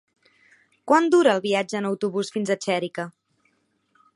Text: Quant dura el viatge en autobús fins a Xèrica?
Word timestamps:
Quant 0.91 1.09
dura 1.15 1.35
el 1.37 1.43
viatge 1.43 1.77
en 1.81 1.89
autobús 1.91 2.33
fins 2.39 2.53
a 2.55 2.59
Xèrica? 2.67 3.07